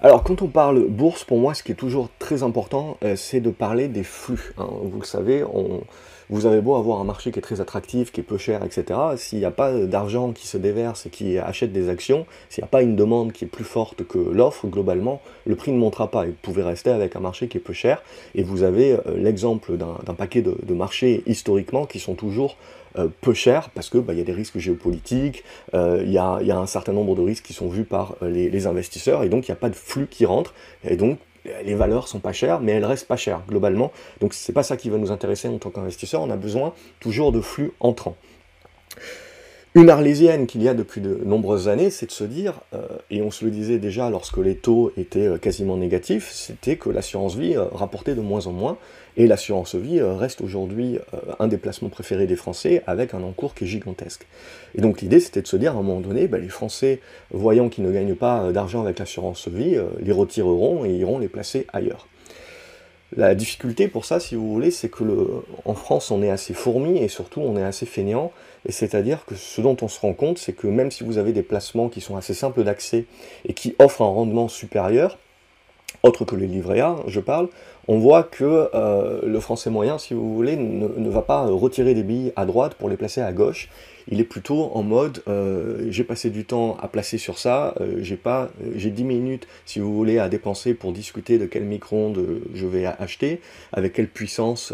[0.00, 3.40] Alors, quand on parle bourse, pour moi, ce qui est toujours très important, euh, c'est
[3.40, 4.54] de parler des flux.
[4.56, 4.68] hein.
[4.84, 5.42] Vous le savez,
[6.30, 8.96] vous avez beau avoir un marché qui est très attractif, qui est peu cher, etc.
[9.16, 12.66] S'il n'y a pas d'argent qui se déverse et qui achète des actions, s'il n'y
[12.66, 16.12] a pas une demande qui est plus forte que l'offre, globalement, le prix ne montera
[16.12, 16.26] pas.
[16.26, 18.04] Et vous pouvez rester avec un marché qui est peu cher.
[18.36, 22.56] Et vous avez euh, l'exemple d'un paquet de, marchés historiquement qui sont toujours
[23.06, 25.44] peu chers parce que bah, y a des risques géopolitiques,
[25.74, 28.50] euh, il y, a, un certain nombre de risques qui sont vus par euh, les,
[28.50, 30.54] les investisseurs et donc il n'y a pas de flux qui rentre
[30.84, 31.18] et donc
[31.64, 33.92] les valeurs sont pas chères mais elles restent pas chères globalement.
[34.20, 37.32] Donc c'est pas ça qui va nous intéresser en tant qu'investisseur on a besoin toujours
[37.32, 38.16] de flux entrants
[39.78, 42.80] une arlésienne qu'il y a depuis de nombreuses années, c'est de se dire, euh,
[43.12, 46.90] et on se le disait déjà lorsque les taux étaient euh, quasiment négatifs, c'était que
[46.90, 48.76] l'assurance vie euh, rapportait de moins en moins,
[49.16, 50.98] et l'assurance vie reste aujourd'hui
[51.40, 54.28] un des placements préférés des Français avec un encours qui est gigantesque.
[54.76, 57.00] Et donc l'idée c'était de se dire à un moment donné, bah, les Français,
[57.32, 61.66] voyant qu'ils ne gagnent pas d'argent avec l'assurance vie, les retireront et iront les placer
[61.72, 62.06] ailleurs.
[63.16, 66.52] La difficulté pour ça, si vous voulez, c'est que le, en France, on est assez
[66.52, 68.32] fourmi et surtout on est assez feignant.
[68.66, 71.32] Et c'est-à-dire que ce dont on se rend compte, c'est que même si vous avez
[71.32, 73.06] des placements qui sont assez simples d'accès
[73.46, 75.16] et qui offrent un rendement supérieur,
[76.02, 77.48] autre que les livrets A, je parle,
[77.88, 82.02] on voit que euh, le français moyen, si vous voulez, ne, va pas retirer des
[82.02, 83.70] billes à droite pour les placer à gauche.
[84.10, 87.98] Il est plutôt en mode euh, j'ai passé du temps à placer sur ça, euh,
[88.00, 92.24] j'ai pas, j'ai 10 minutes, si vous voulez, à dépenser pour discuter de quel micro-ondes
[92.54, 93.40] je vais acheter,
[93.72, 94.72] avec quelle puissance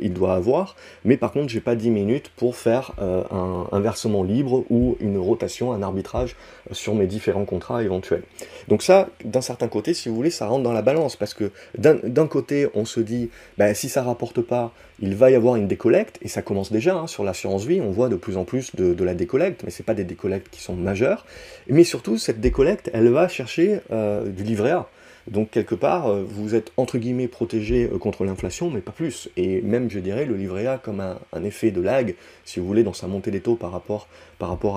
[0.00, 4.22] il doit avoir, mais par contre, j'ai pas 10 minutes pour faire un, un versement
[4.22, 6.36] libre ou une rotation, un arbitrage
[6.70, 8.22] sur mes différents contrats éventuels.
[8.68, 11.50] Donc ça, d'un certain côté, si vous voulez, ça rentre dans la balance, parce que
[11.76, 12.26] d'un d'un
[12.74, 16.28] on se dit, bah, si ça rapporte pas, il va y avoir une décollecte, et
[16.28, 19.14] ça commence déjà hein, sur l'assurance vie, on voit de plus en plus de, la
[19.14, 21.24] décollecte, mais c'est pas des décollectes qui sont majeures,
[21.68, 24.88] mais surtout, cette décollecte, elle va chercher euh, du livret A.
[25.30, 29.28] Donc quelque part, euh, vous êtes entre guillemets protégé euh, contre l'inflation, mais pas plus.
[29.36, 32.82] Et même, je dirais, le livret A comme un, effet de lag, si vous voulez,
[32.82, 34.08] dans sa montée des taux par rapport,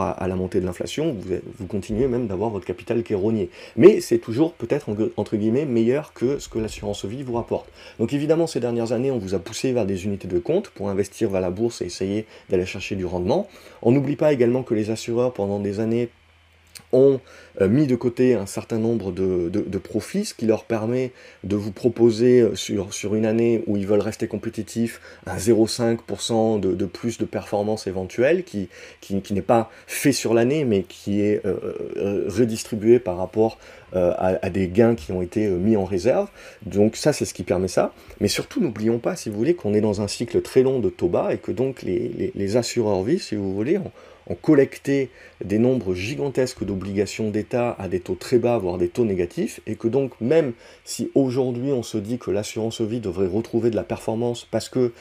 [0.01, 3.49] à, la montée de l'inflation, vous, vous continuez même d'avoir votre capital qui est rogné.
[3.77, 7.69] Mais c'est toujours peut-être en- entre guillemets meilleur que ce que l'assurance vie vous rapporte.
[7.99, 10.89] Donc évidemment, ces dernières années, on vous a poussé vers des unités de compte pour
[10.89, 13.47] investir vers la bourse et essayer d'aller chercher du rendement.
[13.81, 16.09] On n'oublie pas également que les assureurs, pendant des années,
[16.93, 17.19] ont
[17.59, 21.11] euh, mis de côté un certain nombre de, profits, ce qui leur permet
[21.43, 26.85] de vous proposer euh, sur, une année où ils veulent rester compétitifs un 0,5% de,
[26.85, 28.69] plus de performance éventuelle, qui,
[29.31, 33.57] n'est pas fait sur l'année, mais qui est euh, redistribué par rapport
[33.93, 36.29] à, des gains qui ont été mis en réserve.
[36.65, 37.93] Donc ça, c'est ce qui permet ça.
[38.21, 40.89] Mais surtout, n'oublions pas, si vous voulez, qu'on est dans un cycle très long de
[40.89, 43.79] taux bas et que donc les, les, les assureurs vie, si vous voulez,
[44.31, 45.09] ont collecté
[45.43, 49.75] des nombres gigantesques d'obligations d'État à des taux très bas, voire des taux négatifs, et
[49.75, 50.53] que donc même
[50.85, 54.93] si aujourd'hui on se dit que l'assurance vie devrait retrouver de la performance parce que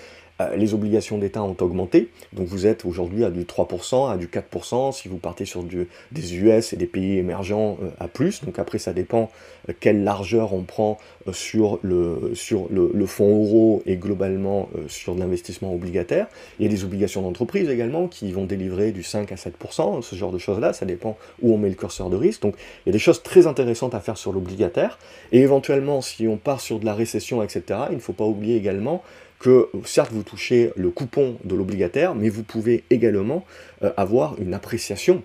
[0.56, 4.92] les obligations d'État ont augmenté, donc vous êtes aujourd'hui à du 3%, à du 4%,
[4.92, 8.78] si vous partez sur des US et des pays émergents euh, à plus, donc après
[8.78, 9.30] ça dépend
[9.68, 10.98] euh, quelle largeur on prend
[11.28, 12.34] euh, sur, le,
[12.70, 16.26] le, fonds euro et globalement euh, sur l'investissement obligataire.
[16.58, 20.16] Il y a des obligations d'entreprise également qui vont délivrer du 5 à 7%, ce
[20.16, 22.42] genre de choses-là, ça dépend où on met le curseur de risque.
[22.42, 24.98] Donc il y a des choses très intéressantes à faire sur l'obligataire.
[25.32, 28.56] Et éventuellement, si on part sur de la récession, etc., il ne faut pas oublier
[28.56, 29.02] également
[29.40, 33.44] que certes vous touchez le coupon de l'obligataire, mais vous pouvez également
[33.82, 35.22] euh, avoir une appréciation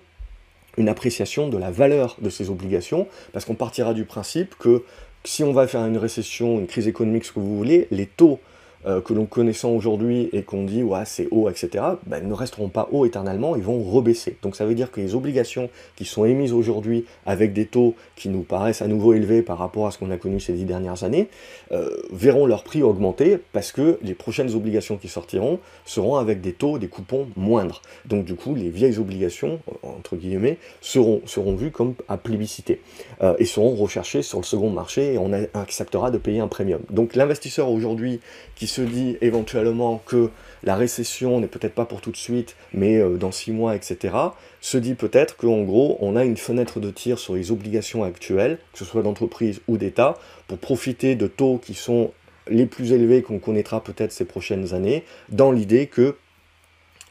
[0.78, 4.82] une appréciation de la valeur de ces obligations, parce qu'on partira du principe que
[5.24, 8.38] si on va faire une récession, une crise économique, ce que vous voulez, les taux
[8.86, 12.68] euh, que l'on connaissant aujourd'hui et qu'on dit ouais c'est haut, etc., ben, ne resteront
[12.68, 14.36] pas hauts éternellement, ils vont rebaisser.
[14.42, 18.28] Donc ça veut dire que les obligations qui sont émises aujourd'hui avec des taux qui
[18.28, 21.04] nous paraissent à nouveau élevés par rapport à ce qu'on a connu ces dix dernières
[21.04, 21.28] années,
[21.72, 26.52] euh, verront leur prix augmenter parce que les prochaines obligations qui sortiront seront avec des
[26.52, 27.82] taux, des coupons moindres.
[28.06, 32.80] Donc du coup, les vieilles obligations, entre guillemets, seront, seront vues comme à plébisciter
[33.22, 36.80] euh, et seront recherchées sur le second marché et on acceptera de payer un premium.
[36.90, 38.20] Donc l'investisseur aujourd'hui
[38.54, 40.30] qui se dit éventuellement que
[40.62, 44.14] la récession n'est peut-être pas pour tout de suite, mais euh, dans six mois, etc.,
[44.60, 48.58] se dit peut-être qu'en gros, on a une fenêtre de tir sur les obligations actuelles,
[48.72, 50.16] que ce soit d'entreprise ou d'État,
[50.48, 52.12] pour profiter de taux qui sont
[52.48, 56.16] les plus élevés qu'on connaîtra peut-être ces prochaines années, dans l'idée que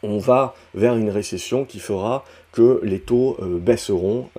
[0.03, 2.25] on va vers une récession qui fera
[2.83, 4.29] les taux euh, baisseront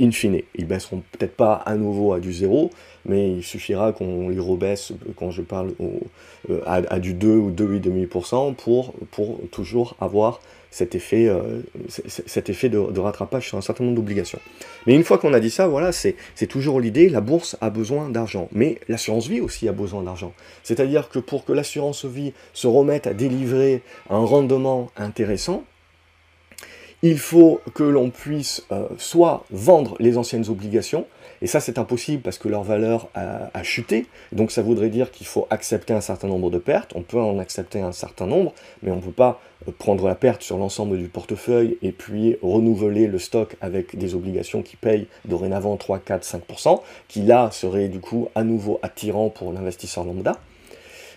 [0.00, 0.40] in fine.
[0.54, 2.70] Ils baisseront peut-être pas à nouveau à du zéro,
[3.04, 5.72] mais il suffira qu'on les rebaisse, quand je parle
[6.66, 10.40] à, du 2 ou 2,5% pour, pour toujours avoir
[10.70, 14.38] cet effet, euh, cet effet de, rattrapage sur un certain nombre d'obligations.
[14.86, 16.16] Mais une fois qu'on a dit ça, voilà, c'est
[16.48, 20.32] toujours l'idée, la bourse a besoin d'argent, mais l'assurance vie aussi a besoin d'argent.
[20.62, 25.64] C'est-à-dire que pour que l'assurance vie se remette à délivrer un rendement intéressant,
[27.02, 31.06] il faut que l'on puisse euh, soit vendre les anciennes obligations,
[31.40, 34.06] et ça, c'est impossible parce que leur valeur a, chuté.
[34.32, 36.92] Donc ça voudrait dire qu'il faut accepter un certain nombre de pertes.
[36.94, 40.14] On peut en accepter un certain nombre, mais on ne peut pas euh, prendre la
[40.14, 45.06] perte sur l'ensemble du portefeuille et puis renouveler le stock avec des obligations qui payent
[45.24, 50.38] dorénavant 3, 4, 5%, qui là serait du coup à nouveau attirant pour l'investisseur lambda.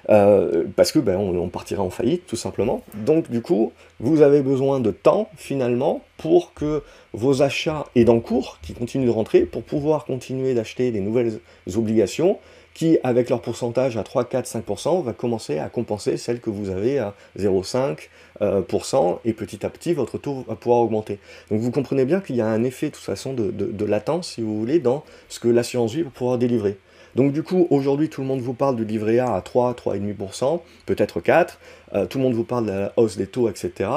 [0.10, 2.84] Euh, parce que ben, on, partirait en faillite tout simplement.
[3.06, 6.84] Donc du coup, vous avez besoin de temps finalement pour que
[7.14, 11.40] vos achats aient d'encours qui continuent de rentrer pour pouvoir continuer d'acheter des nouvelles
[11.76, 12.40] obligations
[12.74, 16.70] qui, avec leur pourcentage à 3, 4, 5%, va commencer à compenser celles que vous
[16.70, 18.00] avez à 0,5%,
[18.42, 21.20] euh, et petit à petit, votre taux va pouvoir augmenter.
[21.50, 24.42] Donc vous comprenez bien qu'il y a un effet, de façon, de, de latence, si
[24.42, 26.78] vous voulez, dans ce que l'assurance vie va pouvoir délivrer.
[27.16, 30.62] Donc du coup, aujourd'hui, tout le monde vous parle du livret A à 3, 3,5%,
[30.86, 31.60] peut-être 4.
[31.94, 33.90] Euh, tout le monde vous parle de la hausse des taux, etc.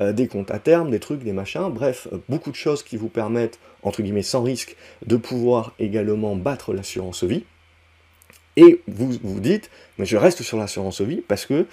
[0.00, 1.70] Euh, des comptes à terme, des trucs, des machins.
[1.70, 4.76] Bref, euh, beaucoup de choses qui vous permettent, entre guillemets, sans risque,
[5.06, 7.44] de pouvoir également battre l'assurance vie.
[8.58, 11.66] Et vous vous dites, mais je reste sur l'assurance vie parce que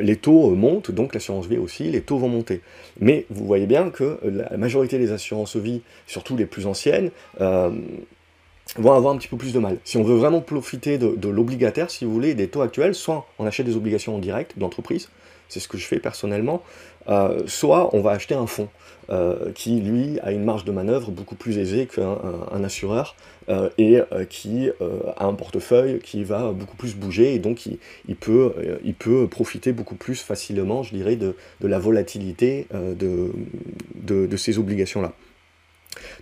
[0.00, 2.60] les taux montent, donc l'assurance vie aussi, les taux vont monter.
[2.98, 7.12] Mais vous voyez bien que la majorité des assurances vie, surtout les plus anciennes,
[8.76, 9.78] vont avoir un petit peu plus de mal.
[9.84, 13.46] Si on veut vraiment profiter de, l'obligataire, si vous voulez, des taux actuels, soit on
[13.46, 15.08] achète des obligations en direct d'entreprise,
[15.48, 16.62] c'est ce que je fais personnellement,
[17.08, 18.68] euh, soit on va acheter un fonds
[19.10, 23.16] euh, qui, lui, a une marge de manœuvre beaucoup plus aisée qu'un assureur
[23.50, 23.98] euh, et
[24.30, 24.70] qui
[25.16, 30.22] a un portefeuille qui va beaucoup plus bouger et donc il, peut, profiter beaucoup plus
[30.22, 33.32] facilement, je dirais, de, la volatilité de,
[34.06, 35.12] de ces obligations-là.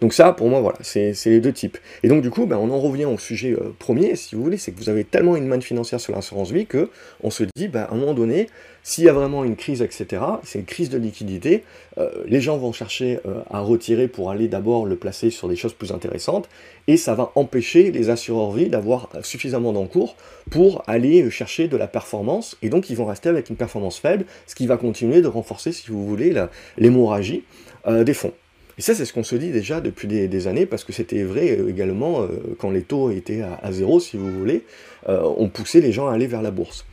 [0.00, 1.78] Donc ça, pour moi, voilà, c'est les deux types.
[2.02, 4.56] Et donc du coup, ben, on en revient au sujet euh, premier, si vous voulez,
[4.56, 6.90] c'est que vous avez tellement une manne financière sur l'assurance vie que
[7.22, 8.48] on se dit, ben, à un moment donné,
[8.82, 11.64] s'il y a vraiment une crise, etc., c'est une crise de liquidité,
[11.98, 15.56] euh, les gens vont chercher euh, à retirer pour aller d'abord le placer sur des
[15.56, 16.48] choses plus intéressantes,
[16.86, 20.16] et ça va empêcher les assureurs vie d'avoir suffisamment d'encours
[20.50, 24.24] pour aller chercher de la performance, et donc ils vont rester avec une performance faible,
[24.46, 26.34] ce qui va continuer de renforcer, si vous voulez,
[26.78, 27.44] l'hémorragie
[27.86, 28.32] des fonds.
[28.80, 31.50] Et ça, c'est ce qu'on se dit déjà depuis des, années, parce que c'était vrai
[31.50, 32.28] euh, également euh,
[32.58, 34.64] quand les taux étaient à, zéro, si vous voulez,
[35.06, 36.86] euh, on poussait les gens à aller vers la bourse.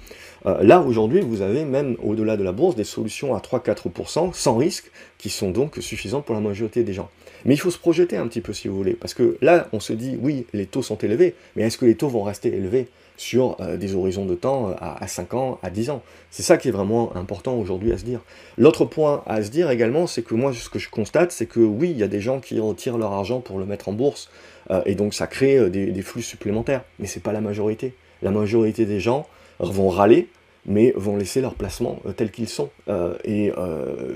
[0.43, 4.91] là, aujourd'hui, vous avez même au-delà de la bourse des solutions à 3-4% sans risque,
[5.17, 7.09] qui sont donc suffisantes pour la majorité des gens.
[7.45, 9.79] Mais il faut se projeter un petit peu, si vous voulez, parce que là, on
[9.79, 12.87] se dit, oui, les taux sont élevés, mais est-ce que les taux vont rester élevés?
[13.17, 16.01] Sur euh, des horizons de temps euh, à, 5 ans, à 10 ans.
[16.31, 18.21] C'est ça qui est vraiment important aujourd'hui à se dire.
[18.57, 21.59] L'autre point à se dire également, c'est que moi, ce que je constate, c'est que
[21.59, 24.29] oui, il y a des gens qui retirent leur argent pour le mettre en bourse,
[24.69, 27.93] euh, et donc ça crée des, flux supplémentaires, mais c'est pas la majorité.
[28.21, 29.27] La majorité des gens
[29.59, 30.29] vont râler
[30.67, 32.69] mais vont laisser leur placement euh, tel qu'ils sont.
[32.89, 34.15] Euh, et euh,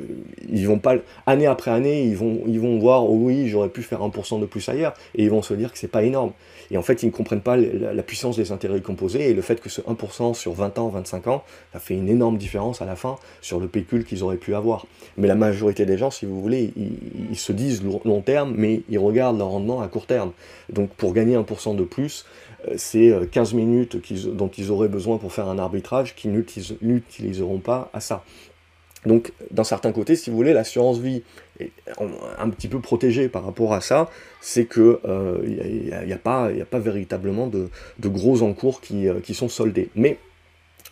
[0.50, 0.96] ils vont pas,
[1.26, 4.46] année après année, ils vont, ils vont voir, oh oui, j'aurais pu faire 1% de
[4.46, 6.34] plus ailleurs, et ils vont se dire que c'est pas énorme.
[6.70, 9.60] Et en fait, ils ne comprennent pas la, puissance des intérêts composés, et le fait
[9.60, 11.44] que ce 1% sur 20 ans, 25 ans,
[11.74, 14.86] ça fait une énorme différence à la fin sur le pécule qu'ils auraient pu avoir.
[15.18, 19.00] Mais la majorité des gens, si vous voulez, ils, se disent long terme, mais ils
[19.00, 20.32] regardent leur rendement à court terme.
[20.72, 22.26] Donc pour gagner 1% de plus,
[22.76, 26.32] c'est 15 minutes dont ils auraient besoin pour faire un arbitrage qu'ils
[26.82, 28.24] n'utiliseront pas à ça.
[29.06, 31.24] Donc, d'un certain côté, si vous voulez, l'assurance vie
[31.60, 31.72] est
[32.38, 34.10] un petit peu protégée par rapport à ça,
[34.42, 37.70] c'est qu'il n'y a, a, pas, a, pas véritablement de,
[38.04, 39.90] gros encours qui, euh, qui sont soldés.
[39.96, 40.20] Mais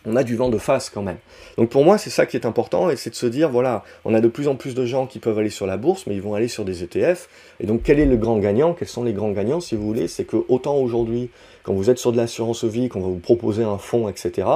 [0.06, 1.18] on a du vent de face quand même.
[1.56, 4.14] Donc pour moi, c'est ça qui est important, et c'est de se dire, voilà, on
[4.14, 6.22] a de plus en plus de gens qui peuvent aller sur la bourse, mais ils
[6.22, 7.28] vont aller sur des ETF.
[7.60, 8.72] Et donc quel est le grand gagnant?
[8.74, 10.08] Quels sont les grands gagnants, si vous voulez?
[10.08, 11.30] C'est que autant aujourd'hui,
[11.62, 14.48] quand vous êtes sur de l'assurance vie, qu'on va vous proposer un fonds, etc.,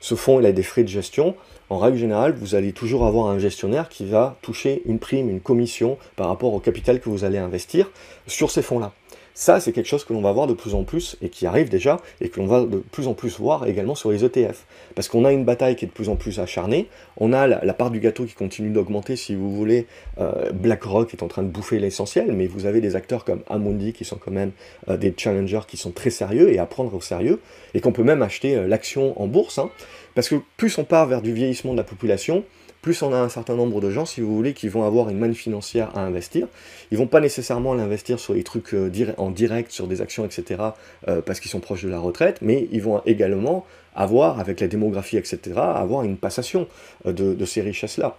[0.00, 1.34] ce fonds, il a des frais de gestion.
[1.68, 5.40] En règle générale, vous allez toujours avoir un gestionnaire qui va toucher une prime, une
[5.40, 7.90] commission par rapport au capital que vous allez investir
[8.26, 8.92] sur ces fonds-là.
[9.38, 11.68] Ça, c'est quelque chose que l'on va voir de plus en plus, et qui arrive
[11.68, 14.64] déjà, et que l'on va de plus en plus voir également sur les ETF.
[14.94, 16.88] Parce qu'on a une bataille qui est de plus en plus acharnée,
[17.18, 19.88] on a la, part du gâteau qui continue d'augmenter, si vous voulez,
[20.18, 23.92] euh, BlackRock est en train de bouffer l'essentiel, mais vous avez des acteurs comme Amundi
[23.92, 24.52] qui sont quand même
[24.88, 27.42] euh, des challengers qui sont très sérieux et à prendre au sérieux,
[27.74, 29.68] et qu'on peut même acheter euh, l'action en bourse, hein.
[30.14, 32.42] parce que plus on part vers du vieillissement de la population,
[32.86, 35.18] plus on a un certain nombre de gens, si vous voulez, qui vont avoir une
[35.18, 36.46] manne financière à investir.
[36.92, 40.62] Ils vont pas nécessairement l'investir sur les trucs euh, en direct, sur des actions, etc.,
[41.08, 43.66] euh, parce qu'ils sont proches de la retraite, mais ils vont également
[43.96, 46.68] avoir, avec la démographie, etc., avoir une passation
[47.04, 48.18] de ces richesses-là.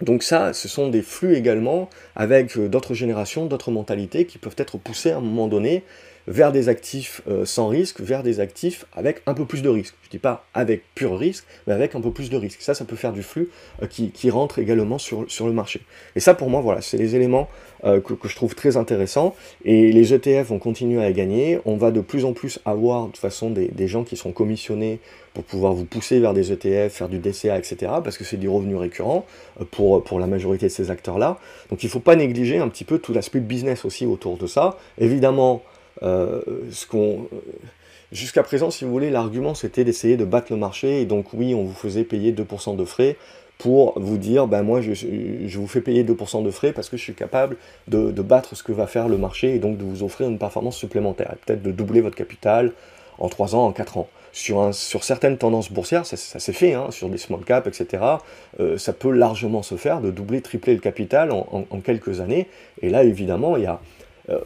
[0.00, 4.78] Donc ça, ce sont des flux également avec d'autres générations, d'autres mentalités qui peuvent être
[4.78, 5.84] poussées à un moment donné
[6.26, 9.94] vers des actifs euh, sans risque, vers des actifs avec un peu plus de risque.
[10.02, 12.60] Je ne dis pas avec pur risque, mais avec un peu plus de risque.
[12.60, 13.48] Ça, ça peut faire du flux
[13.82, 15.82] euh, qui, rentre également sur, le marché.
[16.16, 17.48] Et ça, pour moi, voilà, c'est les éléments
[17.84, 19.34] euh, que, je trouve très intéressants.
[19.64, 21.58] Et les ETF vont continuer à gagner.
[21.64, 25.00] On va de plus en plus avoir, de toute façon, des, gens qui sont commissionnés
[25.34, 28.48] pour pouvoir vous pousser vers des ETF, faire du DCA, etc., parce que c'est du
[28.48, 29.26] revenu récurrent
[29.70, 31.38] pour, pour la majorité de ces acteurs-là.
[31.70, 34.46] Donc il ne faut pas négliger un petit peu tout l'aspect business aussi autour de
[34.46, 34.78] ça.
[34.98, 35.62] Évidemment,
[36.00, 37.28] ce qu'on
[38.12, 41.54] Jusqu'à présent, si vous voulez, l'argument c'était d'essayer de battre le marché, et donc oui,
[41.54, 43.16] on vous faisait payer 2% de frais
[43.56, 46.98] pour vous dire, ben moi je, je vous fais payer 2% de frais parce que
[46.98, 47.56] je suis capable
[47.88, 50.76] de, battre ce que va faire le marché et donc de vous offrir une performance
[50.76, 52.72] supplémentaire, peut-être de doubler votre capital
[53.18, 54.08] en 3 ans, en 4 ans.
[54.34, 57.66] Sur, un, sur certaines tendances boursières, ça, ça s'est fait, hein, sur des small caps,
[57.68, 58.02] etc.
[58.60, 62.48] Euh, ça peut largement se faire de doubler, tripler le capital en quelques années.
[62.80, 63.78] Et là, évidemment, il y a,
[64.28, 64.38] euh,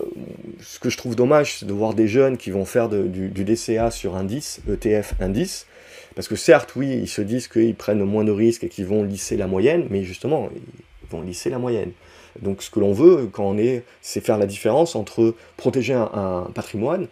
[0.60, 3.90] ce que je trouve dommage, c'est de voir des jeunes qui vont faire du, DCA
[3.90, 5.66] sur indice, ETF indice,
[6.14, 9.02] parce que certes, oui, ils se disent qu'ils prennent moins de risques et qu'ils vont
[9.02, 11.92] lisser la moyenne, mais justement, ils vont lisser la moyenne.
[12.40, 16.50] Donc ce que l'on veut quand on est, c'est faire la différence entre protéger un,
[16.54, 17.08] patrimoine,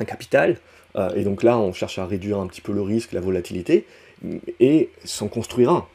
[0.00, 0.58] un capital,
[0.96, 3.86] euh, et donc là on cherche à réduire un petit peu le risque, la volatilité,
[4.60, 5.86] et s'en construire un.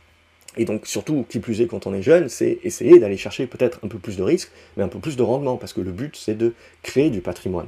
[0.57, 3.79] Et donc surtout, qui plus est quand on est jeune, c'est essayer d'aller chercher peut-être
[3.83, 6.15] un peu plus de risques, mais un peu plus de rendement, parce que le but
[6.15, 7.67] c'est de créer du patrimoine.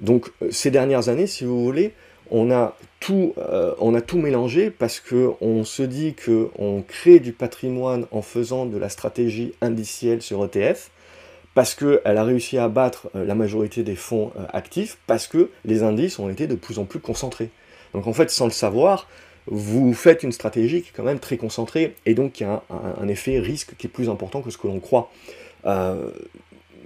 [0.00, 1.92] Donc euh, ces dernières années, si vous voulez,
[2.30, 7.32] on a tout, euh, on a tout mélangé parce qu'on se dit qu'on crée du
[7.32, 10.90] patrimoine en faisant de la stratégie indicielle sur ETF,
[11.54, 15.82] parce qu'elle a réussi à battre euh, la majorité des fonds actifs, parce que les
[15.82, 17.50] indices ont été de plus en plus concentrés.
[17.94, 19.08] Donc en fait, sans le savoir,
[19.50, 23.08] vous faites une stratégie qui est quand même très concentrée et donc qui a un,
[23.08, 25.10] effet risque qui est plus important que ce que l'on croit.
[25.66, 26.10] Euh,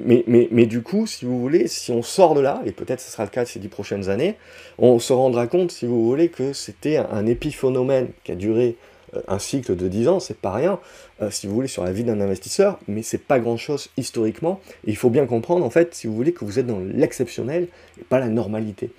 [0.04, 3.24] mais, du coup, si vous voulez, si on sort de là, et peut-être ce sera
[3.24, 4.36] le cas ces dix prochaines années,
[4.78, 8.76] on se rendra compte, si vous voulez, que c'était un, épiphénomène qui a duré
[9.14, 10.80] euh, un cycle de 10 ans, c'est pas rien,
[11.20, 14.60] euh, si vous voulez, sur la vie d'un investisseur, mais c'est pas grand-chose historiquement.
[14.84, 17.68] Il faut bien comprendre, en fait, si vous voulez, que vous êtes dans l'exceptionnel
[18.00, 18.90] et pas la normalité.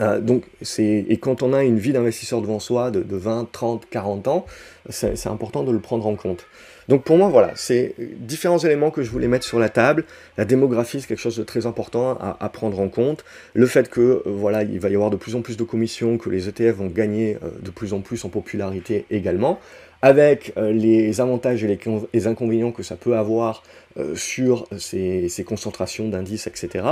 [0.00, 0.44] Euh, donc,
[0.78, 4.46] et quand on a une vie d'investisseur devant soi de, 20, 30, 40 ans,
[4.88, 6.46] c'est important de le prendre en compte.
[6.88, 10.04] Donc pour moi, voilà, c'est différents éléments que je voulais mettre sur la table.
[10.36, 13.24] La démographie, c'est quelque chose de très important à, prendre en compte.
[13.54, 16.18] Le fait que, euh, voilà, il va y avoir de plus en plus de commissions,
[16.18, 19.58] que les ETF vont gagner euh, de plus en plus en popularité également,
[20.02, 21.78] avec les avantages et
[22.12, 23.62] les, inconvénients que ça peut avoir
[24.14, 26.84] sur ces, ces concentrations d'indices, etc.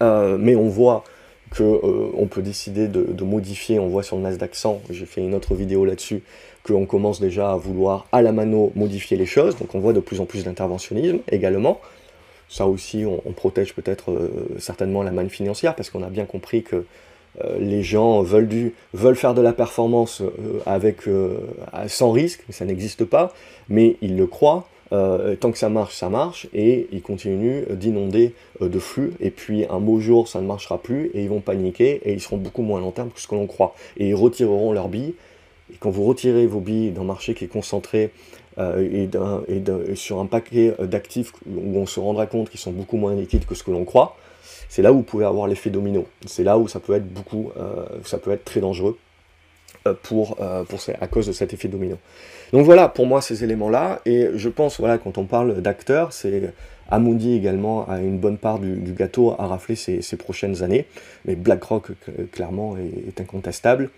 [0.00, 1.02] mais on voit
[1.64, 5.54] euh, peut décider de, modifier, on voit sur le Nasdaq 100, j'ai fait une autre
[5.54, 6.22] vidéo là-dessus,
[6.62, 10.00] qu'on commence déjà à vouloir à la mano modifier les choses, donc on voit de
[10.00, 11.80] plus en plus d'interventionnisme également.
[12.48, 16.62] Ça aussi, on, protège peut-être euh, certainement la manne financière, parce qu'on a bien compris
[16.62, 16.84] que
[17.44, 18.48] euh, les gens veulent,
[19.14, 20.22] faire de la performance
[20.64, 21.02] avec,
[21.88, 23.34] sans risque, ça n'existe pas,
[23.68, 28.34] mais ils le croient, euh, tant que ça marche, ça marche, et ils continuent d'inonder
[28.62, 31.40] euh, de flux, et puis un beau jour, ça ne marchera plus, et ils vont
[31.40, 33.74] paniquer, et ils seront beaucoup moins long terme que ce que l'on croit.
[33.96, 35.14] Et ils retireront leurs billes,
[35.72, 38.10] et quand vous retirez vos billes d'un marché qui est concentré,
[38.58, 39.08] euh,
[39.48, 43.44] et, sur un paquet d'actifs où on se rendra compte qu'ils sont beaucoup moins liquides
[43.44, 44.16] que ce que l'on croit,
[44.68, 46.06] c'est là où vous pouvez avoir l'effet domino.
[46.26, 47.50] C'est là où ça peut être beaucoup,
[48.04, 48.96] ça peut être très dangereux.
[49.86, 51.96] Euh, pour, euh, pour, à cause de cet effet domino.
[52.52, 56.54] Donc voilà, pour moi, ces éléments-là, et je pense, voilà, quand on parle d'acteurs, c'est
[56.90, 60.86] Amundi également a une bonne part du, gâteau à rafler ces, ces, prochaines années,
[61.24, 61.88] mais BlackRock,
[62.30, 63.90] clairement, est incontestable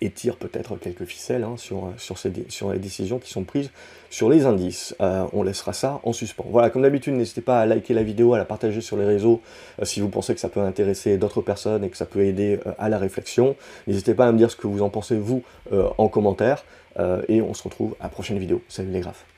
[0.00, 3.70] et tire peut-être quelques ficelles hein, sur, sur, ces, sur, les décisions qui sont prises
[4.10, 4.94] sur les indices.
[5.00, 6.46] Euh, on laissera ça en suspens.
[6.50, 9.40] Voilà, comme d'habitude, n'hésitez pas à liker la vidéo, à la partager sur les réseaux
[9.80, 12.60] euh, si vous pensez que ça peut intéresser d'autres personnes et que ça peut aider
[12.66, 13.56] euh, à la réflexion.
[13.86, 16.64] N'hésitez pas à me dire ce que vous en pensez, vous, en commentaire.
[17.28, 18.62] et on se retrouve à la prochaine vidéo.
[18.68, 19.37] Salut les graphes.